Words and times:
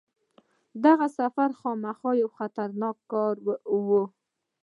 دغه 0.85 1.07
سفر 1.17 1.49
خامخا 1.59 2.11
یو 2.21 2.29
خطرناک 2.37 2.97
کار 3.11 3.35
وو. 3.87 4.03